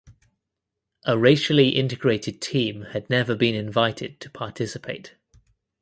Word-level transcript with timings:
A 1.05 1.15
racially 1.15 1.69
integrated 1.75 2.41
team 2.41 2.85
had 2.93 3.07
never 3.07 3.35
been 3.35 3.53
invited 3.53 4.19
to 4.21 4.31
participate. 4.31 5.13